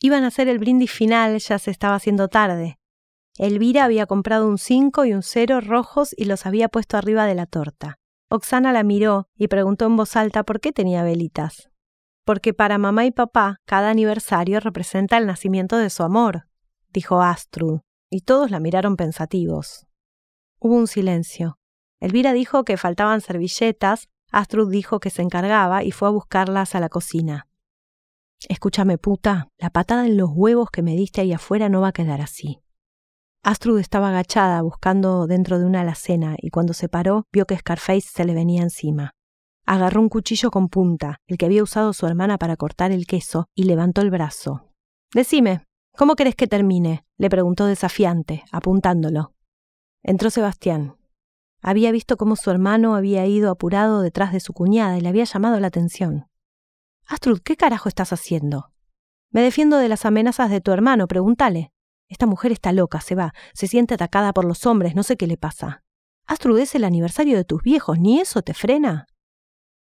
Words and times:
Iban 0.00 0.24
a 0.24 0.28
hacer 0.28 0.48
el 0.48 0.58
brindis 0.58 0.92
final, 0.92 1.38
ya 1.38 1.58
se 1.58 1.70
estaba 1.70 1.96
haciendo 1.96 2.28
tarde. 2.28 2.78
Elvira 3.36 3.84
había 3.84 4.06
comprado 4.06 4.48
un 4.48 4.58
5 4.58 5.04
y 5.04 5.12
un 5.12 5.22
0 5.22 5.60
rojos 5.60 6.14
y 6.16 6.24
los 6.24 6.46
había 6.46 6.68
puesto 6.68 6.96
arriba 6.96 7.26
de 7.26 7.34
la 7.34 7.46
torta. 7.46 7.98
Oxana 8.30 8.72
la 8.72 8.82
miró 8.82 9.28
y 9.36 9.48
preguntó 9.48 9.86
en 9.86 9.96
voz 9.96 10.14
alta 10.16 10.42
por 10.42 10.60
qué 10.60 10.72
tenía 10.72 11.02
velitas. 11.02 11.70
Porque 12.24 12.52
para 12.52 12.78
mamá 12.78 13.06
y 13.06 13.10
papá 13.10 13.56
cada 13.64 13.90
aniversario 13.90 14.60
representa 14.60 15.16
el 15.16 15.26
nacimiento 15.26 15.78
de 15.78 15.88
su 15.88 16.02
amor, 16.02 16.46
dijo 16.92 17.22
Astrud, 17.22 17.80
y 18.10 18.20
todos 18.20 18.50
la 18.50 18.60
miraron 18.60 18.96
pensativos. 18.96 19.86
Hubo 20.60 20.74
un 20.74 20.86
silencio. 20.86 21.58
Elvira 22.00 22.32
dijo 22.32 22.64
que 22.64 22.76
faltaban 22.76 23.20
servilletas, 23.20 24.08
Astrud 24.30 24.70
dijo 24.70 25.00
que 25.00 25.10
se 25.10 25.22
encargaba 25.22 25.82
y 25.82 25.90
fue 25.90 26.08
a 26.08 26.12
buscarlas 26.12 26.74
a 26.74 26.80
la 26.80 26.88
cocina. 26.88 27.47
Escúchame, 28.48 28.98
puta, 28.98 29.48
la 29.58 29.70
patada 29.70 30.06
en 30.06 30.16
los 30.16 30.30
huevos 30.32 30.70
que 30.70 30.82
me 30.82 30.94
diste 30.94 31.20
ahí 31.20 31.32
afuera 31.32 31.68
no 31.68 31.80
va 31.80 31.88
a 31.88 31.92
quedar 31.92 32.20
así. 32.20 32.60
Astrud 33.42 33.78
estaba 33.80 34.10
agachada 34.10 34.60
buscando 34.62 35.26
dentro 35.26 35.58
de 35.58 35.64
una 35.64 35.80
alacena 35.80 36.36
y 36.38 36.50
cuando 36.50 36.74
se 36.74 36.88
paró 36.88 37.24
vio 37.32 37.46
que 37.46 37.56
Scarface 37.56 38.08
se 38.12 38.24
le 38.24 38.34
venía 38.34 38.62
encima. 38.62 39.12
Agarró 39.66 40.00
un 40.00 40.08
cuchillo 40.08 40.50
con 40.50 40.68
punta, 40.68 41.18
el 41.26 41.36
que 41.36 41.46
había 41.46 41.62
usado 41.62 41.92
su 41.92 42.06
hermana 42.06 42.38
para 42.38 42.56
cortar 42.56 42.90
el 42.90 43.06
queso, 43.06 43.48
y 43.54 43.64
levantó 43.64 44.00
el 44.00 44.10
brazo. 44.10 44.64
Decime, 45.12 45.66
¿cómo 45.96 46.14
querés 46.14 46.36
que 46.36 46.46
termine? 46.46 47.04
le 47.18 47.28
preguntó 47.28 47.66
desafiante, 47.66 48.44
apuntándolo. 48.50 49.34
Entró 50.02 50.30
Sebastián. 50.30 50.96
Había 51.60 51.90
visto 51.90 52.16
cómo 52.16 52.36
su 52.36 52.50
hermano 52.50 52.94
había 52.94 53.26
ido 53.26 53.50
apurado 53.50 54.00
detrás 54.00 54.32
de 54.32 54.40
su 54.40 54.52
cuñada 54.52 54.96
y 54.96 55.00
le 55.00 55.08
había 55.08 55.24
llamado 55.24 55.58
la 55.60 55.66
atención. 55.66 56.27
Astrud, 57.08 57.40
¿qué 57.42 57.56
carajo 57.56 57.88
estás 57.88 58.12
haciendo? 58.12 58.70
Me 59.30 59.40
defiendo 59.40 59.78
de 59.78 59.88
las 59.88 60.04
amenazas 60.04 60.50
de 60.50 60.60
tu 60.60 60.72
hermano, 60.72 61.08
pregúntale. 61.08 61.72
Esta 62.06 62.26
mujer 62.26 62.52
está 62.52 62.70
loca, 62.72 63.00
se 63.00 63.14
va, 63.14 63.32
se 63.54 63.66
siente 63.66 63.94
atacada 63.94 64.34
por 64.34 64.44
los 64.44 64.66
hombres, 64.66 64.94
no 64.94 65.02
sé 65.02 65.16
qué 65.16 65.26
le 65.26 65.38
pasa. 65.38 65.82
Astrud 66.26 66.58
es 66.58 66.74
el 66.74 66.84
aniversario 66.84 67.38
de 67.38 67.44
tus 67.44 67.62
viejos, 67.62 67.98
¿ni 67.98 68.20
eso 68.20 68.42
te 68.42 68.52
frena? 68.52 69.06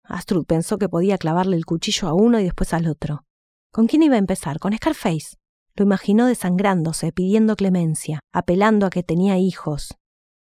Astrud 0.03 0.45
pensó 0.45 0.77
que 0.77 0.87
podía 0.87 1.17
clavarle 1.17 1.57
el 1.57 1.65
cuchillo 1.65 2.07
a 2.07 2.13
uno 2.13 2.39
y 2.39 2.45
después 2.45 2.73
al 2.73 2.87
otro. 2.87 3.25
¿Con 3.71 3.87
quién 3.87 4.01
iba 4.01 4.15
a 4.15 4.19
empezar? 4.19 4.59
¿Con 4.59 4.73
Scarface? 4.73 5.35
Lo 5.75 5.83
imaginó 5.83 6.25
desangrándose, 6.25 7.11
pidiendo 7.11 7.57
clemencia, 7.57 8.21
apelando 8.33 8.85
a 8.85 8.89
que 8.89 9.03
tenía 9.03 9.37
hijos. 9.37 9.93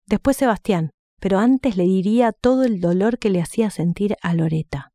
Después 0.07 0.37
Sebastián, 0.37 0.91
pero 1.21 1.39
antes 1.39 1.79
le 1.79 1.85
diría 1.85 2.33
todo 2.33 2.65
el 2.65 2.81
dolor 2.81 3.19
que 3.19 3.31
le 3.31 3.41
hacía 3.41 3.71
sentir 3.71 4.17
a 4.23 4.35
Loreta. 4.35 4.93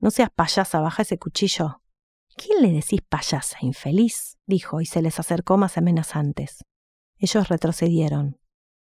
No 0.00 0.10
seas 0.10 0.30
payasa, 0.34 0.80
baja 0.80 1.02
ese 1.02 1.18
cuchillo. 1.18 1.82
¿Quién 2.36 2.62
le 2.62 2.72
decís 2.72 3.00
payasa, 3.06 3.58
infeliz? 3.60 4.38
dijo 4.46 4.80
y 4.80 4.86
se 4.86 5.02
les 5.02 5.18
acercó 5.18 5.58
más 5.58 5.76
amenazantes. 5.76 6.64
Ellos 7.18 7.48
retrocedieron. 7.48 8.38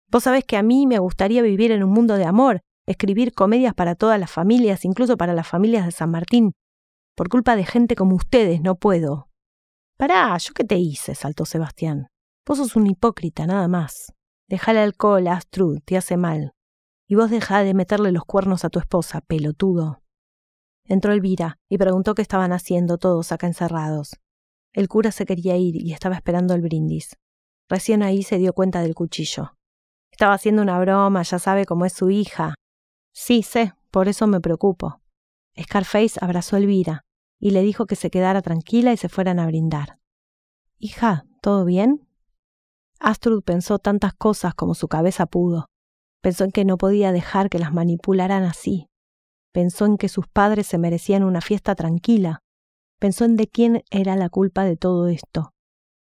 Vos 0.09 0.25
sabés 0.25 0.45
que 0.45 0.57
a 0.57 0.63
mí 0.63 0.87
me 0.87 0.99
gustaría 0.99 1.43
vivir 1.43 1.73
en 1.73 1.83
un 1.83 1.91
mundo 1.91 2.17
de 2.17 2.25
amor, 2.25 2.61
escribir 2.87 3.33
comedias 3.33 3.75
para 3.75 3.95
todas 3.95 4.21
las 4.21 4.31
familias, 4.31 4.85
incluso 4.85 5.17
para 5.17 5.35
las 5.35 5.49
familias 5.49 5.87
de 5.87 5.93
San 5.93 6.11
Martín. 6.11 6.53
Por 7.17 7.29
culpa 7.29 7.57
de 7.57 7.65
gente 7.65 7.97
como 7.97 8.15
ustedes 8.15 8.61
no 8.61 8.77
puedo. 8.77 9.29
Pará, 9.99 10.37
¿yo 10.39 10.53
qué 10.55 10.65
te 10.65 10.77
hice? 10.77 11.15
saltó 11.15 11.45
Sebastián. 11.45 12.09
Vos 12.47 12.59
sos 12.59 12.77
un 12.77 12.87
hipócrita, 12.87 13.47
nada 13.47 13.69
más. 13.69 14.13
Deja 14.49 14.73
el 14.73 14.79
alcohol, 14.79 15.27
Astrud, 15.29 15.81
te 15.85 15.97
hace 15.97 16.17
mal. 16.17 16.53
Y 17.09 17.15
vos 17.15 17.31
dejá 17.31 17.63
de 17.63 17.75
meterle 17.75 18.13
los 18.13 18.25
cuernos 18.25 18.65
a 18.65 18.69
tu 18.69 18.79
esposa, 18.79 19.21
pelotudo. 19.21 20.02
Entró 20.87 21.13
Elvira 21.13 21.59
y 21.69 21.79
preguntó 21.79 22.15
qué 22.15 22.23
estaban 22.23 22.53
haciendo 22.53 22.99
todos 22.99 23.33
acá 23.33 23.47
encerrados. 23.47 24.19
El 24.73 24.89
cura 24.89 25.13
se 25.13 25.27
quería 25.27 25.57
ir 25.57 25.77
y 25.77 25.93
estaba 25.93 26.17
esperando 26.17 26.55
el 26.55 26.63
brindis. 26.63 27.17
Recién 27.69 28.03
ahí 28.03 28.23
se 28.23 28.39
dio 28.39 28.53
cuenta 28.53 28.83
del 28.83 28.95
cuchillo. 28.95 29.57
Estaba 30.11 30.35
haciendo 30.35 30.63
una 30.63 30.79
broma, 30.81 31.23
ya 31.23 31.39
sabe 31.39 31.65
cómo 31.65 31.87
es 31.87 31.93
su 31.93 32.11
hija. 32.11 32.55
Sí, 33.15 33.43
sé, 33.43 33.75
por 33.91 34.09
eso 34.09 34.27
me 34.27 34.41
preocupo. 34.41 35.01
Scarface 35.59 36.19
abrazó 36.21 36.57
a 36.57 36.59
Elvira 36.59 37.03
y 37.39 37.51
le 37.51 37.63
dijo 37.63 37.87
que 37.87 37.97
se 37.97 38.11
quedara 38.11 38.43
tranquila 38.43 38.93
y 38.93 38.97
se 38.97 39.09
fueran 39.09 39.39
a 39.39 39.47
brindar. 39.47 39.99
Hija, 40.79 41.25
¿todo 41.41 41.65
bien? 41.65 42.07
Astrud 42.99 43.43
pensó 43.43 43.79
tantas 43.79 44.15
cosas 44.15 44.55
como 44.55 44.75
su 44.75 44.89
cabeza 44.89 45.27
pudo. 45.27 45.67
Pensó 46.23 46.45
en 46.45 46.53
que 46.53 46.65
no 46.65 46.79
podía 46.79 47.11
dejar 47.13 47.51
que 47.51 47.59
las 47.59 47.73
manipularan 47.73 48.45
así, 48.45 48.87
Pensó 49.53 49.85
en 49.85 49.99
que 49.99 50.09
sus 50.09 50.27
padres 50.27 50.67
se 50.67 50.79
merecían 50.79 51.23
una 51.23 51.43
fiesta 51.43 51.75
tranquila. 51.75 52.41
Pensó 52.99 53.25
en 53.27 53.37
de 53.37 53.49
quién 53.49 53.83
era 53.91 54.17
la 54.17 54.31
culpa 54.31 54.65
de 54.65 54.77
todo 54.77 55.09
esto. 55.09 55.53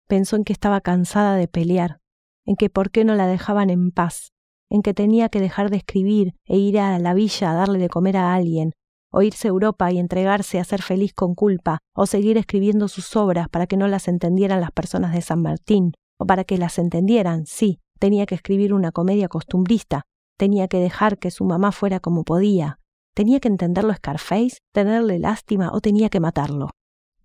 Pensó 0.06 0.36
en 0.36 0.44
que 0.44 0.52
estaba 0.52 0.80
cansada 0.80 1.34
de 1.34 1.48
pelear, 1.48 1.98
en 2.46 2.54
que 2.54 2.70
por 2.70 2.90
qué 2.90 3.04
no 3.04 3.14
la 3.14 3.26
dejaban 3.26 3.70
en 3.70 3.90
paz, 3.90 4.32
en 4.70 4.82
que 4.82 4.94
tenía 4.94 5.28
que 5.28 5.40
dejar 5.40 5.70
de 5.70 5.78
escribir 5.78 6.34
e 6.46 6.58
ir 6.58 6.78
a 6.78 6.98
la 6.98 7.14
villa 7.14 7.50
a 7.50 7.54
darle 7.54 7.78
de 7.78 7.88
comer 7.88 8.16
a 8.16 8.34
alguien, 8.34 8.72
o 9.10 9.22
irse 9.22 9.48
a 9.48 9.50
Europa 9.50 9.90
y 9.90 9.98
entregarse 9.98 10.60
a 10.60 10.64
ser 10.64 10.82
feliz 10.82 11.12
con 11.14 11.34
culpa, 11.34 11.78
o 11.94 12.06
seguir 12.06 12.36
escribiendo 12.38 12.88
sus 12.88 13.16
obras 13.16 13.48
para 13.48 13.66
que 13.66 13.76
no 13.76 13.88
las 13.88 14.08
entendieran 14.08 14.60
las 14.60 14.72
personas 14.72 15.12
de 15.12 15.22
San 15.22 15.42
Martín, 15.42 15.92
o 16.18 16.26
para 16.26 16.44
que 16.44 16.58
las 16.58 16.78
entendieran, 16.78 17.46
sí, 17.46 17.80
tenía 17.98 18.26
que 18.26 18.34
escribir 18.34 18.74
una 18.74 18.92
comedia 18.92 19.28
costumbrista, 19.28 20.02
tenía 20.36 20.68
que 20.68 20.78
dejar 20.78 21.18
que 21.18 21.30
su 21.30 21.44
mamá 21.44 21.72
fuera 21.72 22.00
como 22.00 22.24
podía, 22.24 22.78
¿Tenía 23.14 23.38
que 23.38 23.46
entenderlo 23.46 23.94
Scarface, 23.94 24.58
tenerle 24.72 25.20
lástima 25.20 25.70
o 25.72 25.80
tenía 25.80 26.08
que 26.08 26.18
matarlo? 26.18 26.70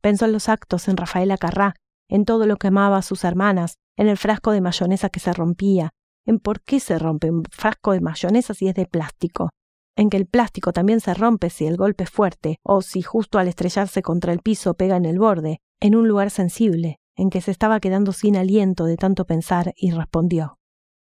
Pensó 0.02 0.26
en 0.26 0.34
los 0.34 0.48
actos, 0.48 0.88
en 0.88 0.98
Rafaela 0.98 1.38
Carrá, 1.38 1.74
en 2.08 2.26
todo 2.26 2.46
lo 2.46 2.58
que 2.58 2.68
amaba 2.68 2.98
a 2.98 3.02
sus 3.02 3.24
hermanas, 3.24 3.76
en 3.98 4.08
el 4.08 4.18
frasco 4.18 4.52
de 4.52 4.62
mayonesa 4.62 5.10
que 5.10 5.20
se 5.20 5.34
rompía, 5.34 5.90
en 6.26 6.40
por 6.40 6.62
qué 6.62 6.80
se 6.80 7.00
rompe 7.00 7.32
un 7.32 7.44
frasco 7.52 7.92
de 7.94 8.02
mayonesa 8.02 8.54
si 8.54 8.68
es 8.68 8.76
de 8.76 8.86
plástico, 8.86 9.50
en 9.96 10.12
que 10.12 10.18
el 10.18 10.28
plástico 10.28 10.74
también 10.74 11.00
se 11.02 11.14
rompe 11.16 11.50
si 11.50 11.66
el 11.66 11.76
golpe 11.76 12.04
es 12.04 12.12
fuerte 12.12 12.58
o 12.64 12.84
si 12.84 13.02
justo 13.02 13.40
al 13.40 13.48
estrellarse 13.48 14.04
contra 14.04 14.32
el 14.32 14.40
piso 14.40 14.76
pega 14.76 14.96
en 14.96 15.06
el 15.06 15.18
borde, 15.18 15.60
en 15.80 15.96
un 15.96 16.08
lugar 16.08 16.30
sensible, 16.30 17.00
en 17.16 17.32
que 17.32 17.42
se 17.42 17.50
estaba 17.50 17.80
quedando 17.80 18.14
sin 18.14 18.38
aliento 18.38 18.86
de 18.86 18.96
tanto 18.96 19.26
pensar 19.26 19.74
y 19.76 19.92
respondió 19.92 20.60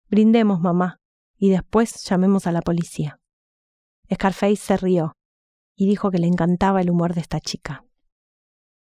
Brindemos, 0.09 0.59
mamá, 0.59 0.97
y 1.37 1.49
después 1.49 2.03
llamemos 2.03 2.45
a 2.45 2.51
la 2.51 2.61
policía. 2.61 3.19
Scarface 4.13 4.57
se 4.57 4.77
rió 4.77 5.13
y 5.75 5.87
dijo 5.87 6.11
que 6.11 6.19
le 6.19 6.27
encantaba 6.27 6.81
el 6.81 6.89
humor 6.89 7.13
de 7.13 7.21
esta 7.21 7.39
chica. 7.39 7.85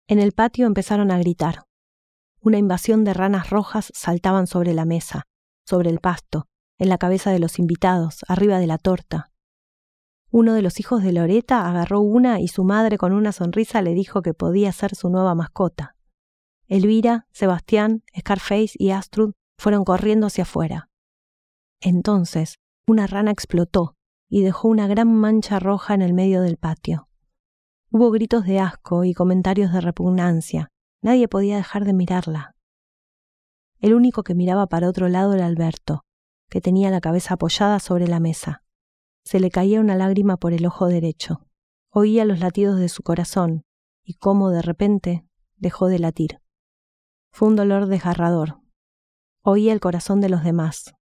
En 0.07 0.19
el 0.19 0.31
patio 0.31 0.65
empezaron 0.65 1.11
a 1.11 1.19
gritar. 1.19 1.63
Una 2.41 2.57
invasión 2.57 3.03
de 3.03 3.13
ranas 3.13 3.49
rojas 3.49 3.91
saltaban 3.93 4.47
sobre 4.47 4.73
la 4.73 4.85
mesa, 4.85 5.23
sobre 5.65 5.89
el 5.89 5.99
pasto, 5.99 6.47
en 6.77 6.89
la 6.89 6.97
cabeza 6.97 7.31
de 7.31 7.39
los 7.39 7.59
invitados, 7.59 8.23
arriba 8.27 8.59
de 8.59 8.67
la 8.67 8.77
torta. 8.77 9.31
Uno 10.31 10.53
de 10.53 10.61
los 10.61 10.79
hijos 10.79 11.03
de 11.03 11.11
Loreta 11.11 11.67
agarró 11.67 12.01
una 12.01 12.39
y 12.39 12.47
su 12.47 12.63
madre 12.63 12.97
con 12.97 13.13
una 13.13 13.31
sonrisa 13.31 13.81
le 13.81 13.93
dijo 13.93 14.21
que 14.21 14.33
podía 14.33 14.71
ser 14.71 14.95
su 14.95 15.09
nueva 15.09 15.35
mascota. 15.35 15.95
Elvira, 16.67 17.27
Sebastián, 17.31 18.03
Scarface 18.17 18.71
y 18.75 18.91
Astrud 18.91 19.33
fueron 19.57 19.83
corriendo 19.83 20.27
hacia 20.27 20.43
afuera. 20.43 20.89
Entonces, 21.81 22.59
una 22.87 23.07
rana 23.07 23.31
explotó 23.31 23.95
y 24.29 24.43
dejó 24.43 24.67
una 24.67 24.87
gran 24.87 25.13
mancha 25.13 25.59
roja 25.59 25.95
en 25.95 26.01
el 26.01 26.13
medio 26.13 26.41
del 26.41 26.57
patio. 26.57 27.09
Hubo 27.91 28.11
gritos 28.11 28.45
de 28.45 28.59
asco 28.59 29.03
y 29.03 29.15
comentarios 29.15 29.73
de 29.73 29.81
repugnancia. 29.81 30.69
Nadie 31.01 31.27
podía 31.27 31.57
dejar 31.57 31.85
de 31.85 31.93
mirarla. 31.93 32.55
El 33.79 33.95
único 33.95 34.23
que 34.23 34.35
miraba 34.35 34.67
para 34.67 34.87
otro 34.87 35.09
lado 35.09 35.33
era 35.33 35.47
Alberto, 35.47 36.03
que 36.49 36.61
tenía 36.61 36.91
la 36.91 37.01
cabeza 37.01 37.33
apoyada 37.33 37.79
sobre 37.79 38.07
la 38.07 38.19
mesa. 38.19 38.63
Se 39.25 39.39
le 39.39 39.49
caía 39.49 39.79
una 39.79 39.95
lágrima 39.95 40.37
por 40.37 40.53
el 40.53 40.65
ojo 40.65 40.87
derecho. 40.87 41.47
Oía 41.91 42.25
los 42.25 42.39
latidos 42.39 42.79
de 42.79 42.89
su 42.89 43.01
corazón 43.01 43.63
y 44.03 44.15
cómo 44.15 44.51
de 44.51 44.61
repente 44.61 45.25
dejó 45.57 45.87
de 45.87 45.99
latir. 45.99 46.41
Fue 47.31 47.47
un 47.47 47.55
dolor 47.55 47.87
desgarrador. 47.87 48.61
Oía 49.43 49.73
el 49.73 49.79
corazón 49.79 50.21
de 50.21 50.29
los 50.29 50.43
demás. 50.43 50.93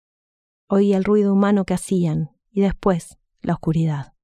Oía 0.69 0.96
el 0.96 1.05
ruido 1.05 1.32
humano 1.32 1.64
que 1.64 1.75
hacían, 1.75 2.35
y 2.56 2.62
después 2.62 3.19
la 3.43 3.53
oscuridad. 3.53 4.14